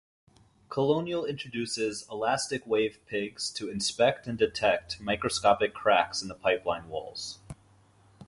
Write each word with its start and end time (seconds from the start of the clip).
Colonial 0.67 1.25
introduces 1.27 2.07
elastic-wave 2.09 2.97
pigs 3.05 3.51
to 3.51 3.69
inspect 3.69 4.25
and 4.25 4.35
detect 4.35 4.99
microscopic 4.99 5.75
cracks 5.75 6.23
in 6.23 6.27
the 6.27 6.33
pipeline 6.33 6.89
walls. 6.89 7.37